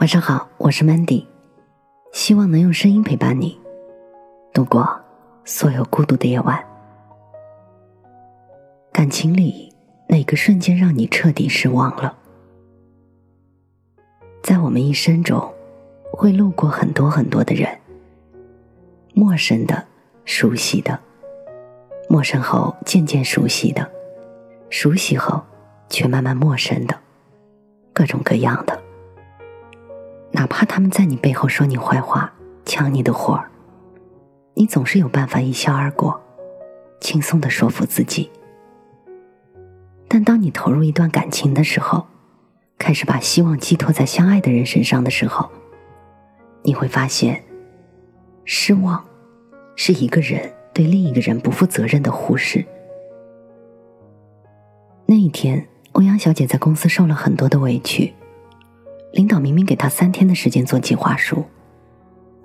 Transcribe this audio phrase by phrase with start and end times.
[0.00, 1.26] 晚上好，我是 Mandy，
[2.10, 3.60] 希望能用声音陪伴你
[4.50, 4.98] 度过
[5.44, 6.58] 所有孤独的夜晚。
[8.92, 9.70] 感情里
[10.08, 12.16] 哪个瞬间让你彻底失望了？
[14.42, 15.52] 在我们一生中，
[16.10, 17.68] 会路过很多很多的人，
[19.12, 19.84] 陌生的、
[20.24, 20.98] 熟悉的，
[22.08, 23.86] 陌生后渐渐熟悉的，
[24.70, 25.42] 熟悉后
[25.90, 26.98] 却慢慢陌生的，
[27.92, 28.79] 各种各样的。
[30.32, 32.32] 哪怕他们在你背后说你坏话、
[32.64, 33.50] 抢你的活儿，
[34.54, 36.20] 你总是有办法一笑而过，
[37.00, 38.30] 轻松的说服自己。
[40.06, 42.06] 但当你投入一段感情的时候，
[42.78, 45.50] 开始把希望寄托在相爱的人身上的时候，
[46.62, 47.42] 你会发现，
[48.44, 49.04] 失望
[49.76, 52.64] 是一个人对另一个人不负责任的忽视。
[55.06, 58.14] 那一天，欧阳小姐在公司受了很多的委屈。
[59.12, 61.44] 领导明明给他三天的时间做计划书，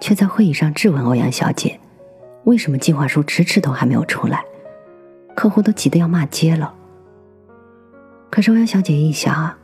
[0.00, 1.78] 却在会议上质问欧阳小姐
[2.44, 4.44] ：“为什么计划书迟迟都还没有出来？
[5.34, 6.74] 客户都急得要骂街了。”
[8.30, 9.58] 可是欧阳小姐一想啊，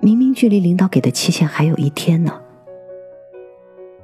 [0.00, 2.40] 明明距离领导给的期限还有一天呢。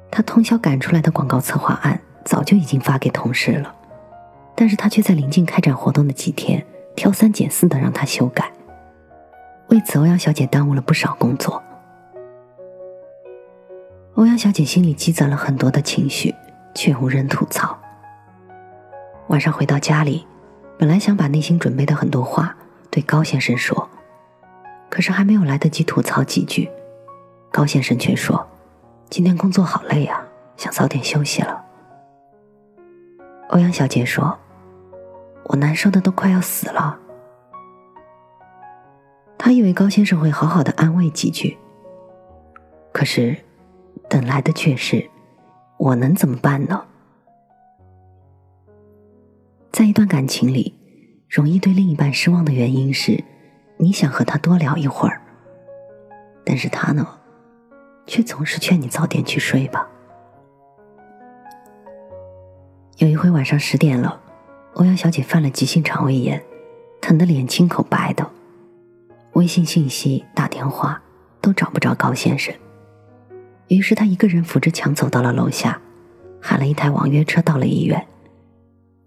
[0.09, 3.73] 她通宵赶出来的广告策划案早就已经发给同事了，
[4.55, 8.51] 但是她却在临近开展活动的几天挑三拣四的让他修改。
[9.69, 11.61] 为此，欧阳小姐耽误了不少工作。
[14.19, 16.35] 欧阳小姐心里积攒了很多的情绪，
[16.75, 17.79] 却无人吐槽。
[19.27, 20.27] 晚上回到家里，
[20.77, 22.53] 本来想把内心准备的很多话
[22.91, 23.89] 对高先生说，
[24.89, 26.69] 可是还没有来得及吐槽几句，
[27.49, 28.45] 高先生却说
[29.09, 30.21] ：“今天工作好累啊，
[30.57, 31.63] 想早点休息了。”
[33.51, 34.37] 欧阳小姐说
[35.47, 36.99] ：“我难受的都快要死了。”
[39.39, 41.57] 她以为高先生会好好的安慰几句，
[42.91, 43.37] 可是。
[44.09, 45.07] 等来的却是，
[45.77, 46.83] 我能怎么办呢？
[49.71, 50.73] 在一段感情里，
[51.29, 53.23] 容易对另一半失望的原因是，
[53.77, 55.21] 你想和他多聊一会儿，
[56.43, 57.07] 但是他呢，
[58.07, 59.87] 却总是劝你早点去睡吧。
[62.97, 64.19] 有一回晚上十点了，
[64.73, 66.43] 欧阳小姐犯了急性肠胃炎，
[66.99, 68.27] 疼得脸青口白的，
[69.33, 71.01] 微信信息、打电话
[71.39, 72.53] 都找不着高先生。
[73.69, 75.79] 于是他一个人扶着墙走到了楼下，
[76.41, 78.05] 喊了一台网约车到了医院。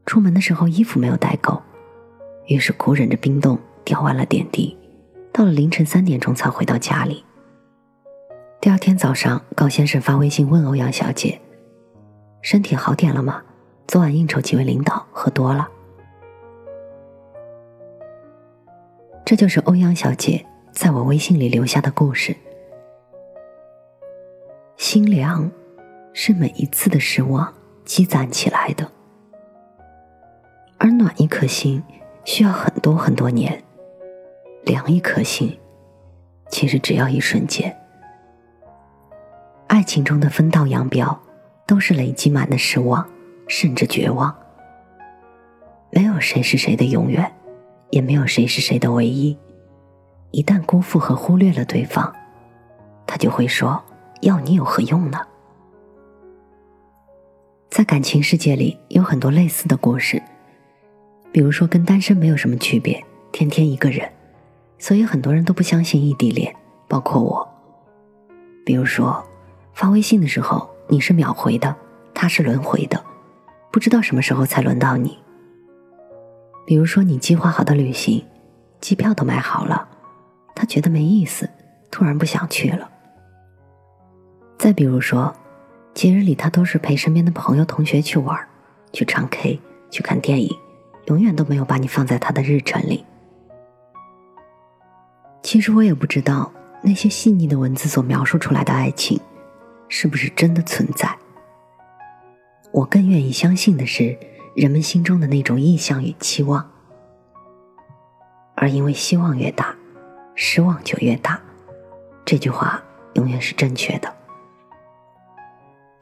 [0.07, 1.61] 出门的时候衣服没有带够，
[2.47, 4.77] 于是苦忍着冰冻吊完了点滴，
[5.33, 7.25] 到了凌晨三点钟才回到家里。
[8.61, 11.41] 第二天早上，高先生发微信问欧阳小姐
[12.41, 13.43] ：“身体好点了吗？
[13.89, 15.69] 昨晚应酬几位领导，喝多了。”
[19.27, 22.37] 这就是欧阳小姐在我微信里留下的故事。
[24.93, 25.51] 心凉，
[26.13, 27.51] 是每一次的失望
[27.83, 28.85] 积攒起来的；
[30.77, 31.83] 而暖一颗心
[32.27, 33.65] 需要很多很多年，
[34.65, 35.59] 凉一颗心
[36.51, 37.75] 其实只要一瞬间。
[39.69, 41.19] 爱情中的分道扬镳，
[41.67, 43.09] 都是累积满的失望，
[43.49, 44.37] 甚至绝望。
[45.91, 47.33] 没有谁是谁的永远，
[47.89, 49.39] 也没有谁是谁的唯一。
[50.33, 52.15] 一旦辜负和忽略了对方，
[53.07, 53.83] 他就会说。
[54.23, 55.19] 要你有何用呢？
[57.69, 60.23] 在感情世界里有很多类似的故事，
[61.33, 64.09] 比如说跟单身没有什么区别，天天一个人，
[64.79, 66.55] 所以很多人都不相信异地恋，
[66.87, 67.49] 包括我。
[68.65, 69.21] 比如说
[69.75, 71.75] 发微信的时候你是秒回的，
[72.15, 73.05] 他是轮回的，
[73.73, 75.19] 不知道什么时候才轮到你。
[76.65, 78.25] 比如说你计划好的旅行，
[78.81, 79.89] 机票都买好了，
[80.55, 81.51] 他觉得没意思，
[81.91, 82.89] 突然不想去了。
[84.63, 85.35] 再比如说，
[85.93, 88.39] 节日里他都是陪身边的朋友、同学去玩，
[88.93, 90.57] 去唱 K，去看电影，
[91.07, 93.05] 永远都没有把你放在他的日程里。
[95.43, 99.21] 其实我也不知道那些细腻的文字所描述出来的爱情，
[99.89, 101.13] 是不是真的存在。
[102.71, 104.17] 我更愿意相信的是
[104.55, 106.71] 人们心中的那种意向与期望，
[108.55, 109.75] 而因为希望越大，
[110.37, 111.41] 失望就越大。
[112.25, 112.81] 这句话
[113.15, 114.22] 永远是正确的。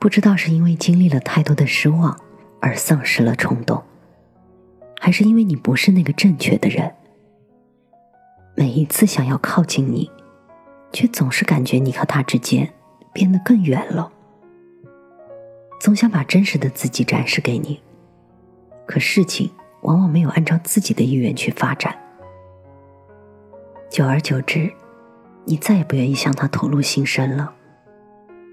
[0.00, 2.18] 不知道是因为经历了太多的失望
[2.58, 3.82] 而丧失了冲动，
[4.98, 6.90] 还是因为你不是那个正确的人。
[8.56, 10.10] 每一次想要靠近你，
[10.90, 12.72] 却总是感觉你和他之间
[13.12, 14.10] 变得更远了。
[15.78, 17.82] 总想把真实的自己展示给你，
[18.86, 19.50] 可事情
[19.82, 21.94] 往往没有按照自己的意愿去发展。
[23.90, 24.72] 久而久之，
[25.44, 27.54] 你再也不愿意向他吐露心声了。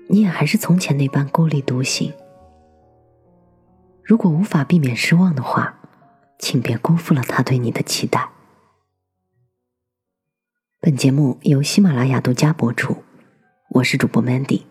[0.09, 2.13] 你也还是从前那般孤立独行。
[4.03, 5.77] 如果无法避免失望的话，
[6.39, 8.29] 请别辜负了他对你的期待。
[10.79, 13.03] 本节目由喜马拉雅独家播出，
[13.71, 14.63] 我是主播 Mandy，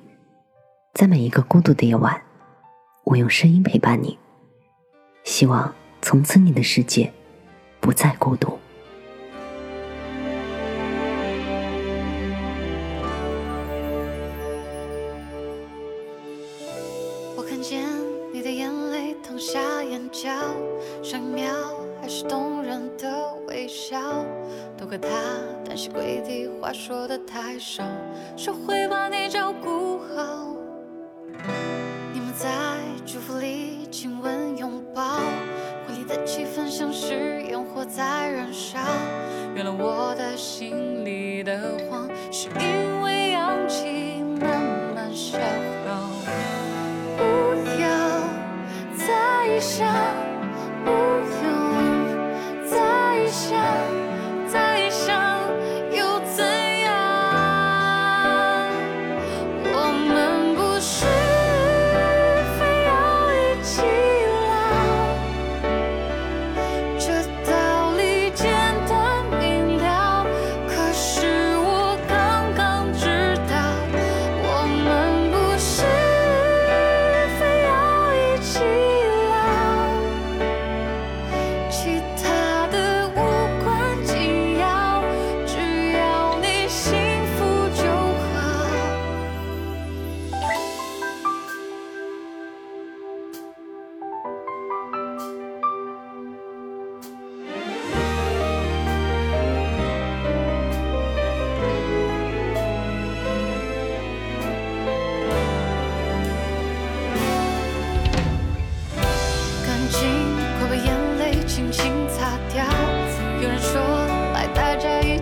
[0.94, 2.22] 在每一个孤独的夜晚，
[3.04, 4.18] 我用声音陪伴你，
[5.24, 7.12] 希望从此你的世界
[7.80, 8.58] 不再孤独。
[17.68, 17.84] 见
[18.32, 20.28] 你的眼泪淌下眼角
[21.02, 21.52] 上一秒
[22.00, 23.98] 还是动人的微笑，
[24.78, 25.08] 都怪他
[25.64, 27.82] 单膝跪地，话说的太少，
[28.36, 30.54] 说会把你照顾好。
[32.12, 32.48] 你们在
[33.04, 35.18] 祝福里亲吻拥抱，
[35.88, 38.78] 婚礼的气氛像是烟火在燃烧。
[39.56, 41.76] 原来我的心里的
[49.56, 50.25] 再想。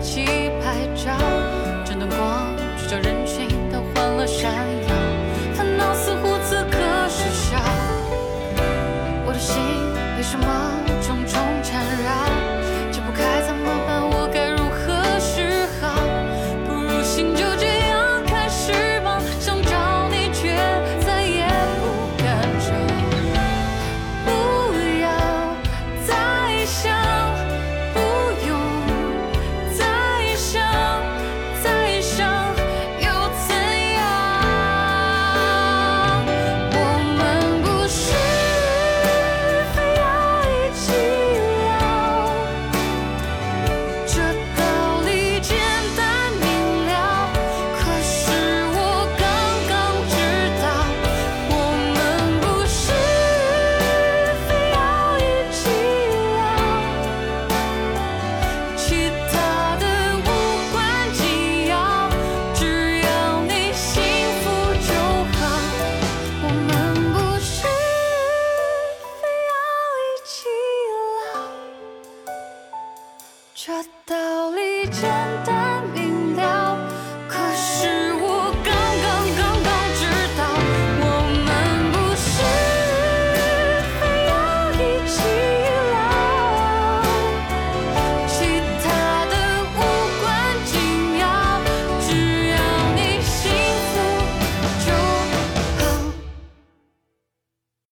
[0.05, 0.34] 这